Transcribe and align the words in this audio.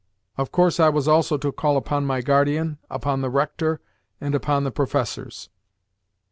Of 0.35 0.51
course 0.51 0.79
I 0.79 0.89
was 0.89 1.07
also 1.07 1.37
to 1.37 1.51
call 1.51 1.77
upon 1.77 2.07
my 2.07 2.21
guardian, 2.21 2.79
upon 2.89 3.21
the 3.21 3.29
rector, 3.29 3.81
and 4.19 4.33
upon 4.33 4.63
the 4.63 4.71
professors. 4.71 5.49